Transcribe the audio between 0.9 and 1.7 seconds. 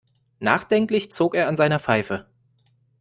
zog er an